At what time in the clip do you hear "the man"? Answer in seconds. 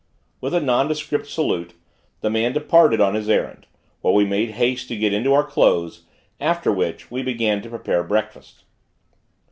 2.21-2.53